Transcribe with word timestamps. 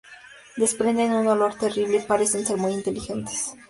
Desprenden 0.63 1.13
un 1.19 1.27
olor 1.27 1.53
terrible 1.59 1.97
y 1.99 2.07
parecen 2.07 2.43
ser 2.43 2.57
muy 2.57 2.73
inteligentes. 2.73 3.53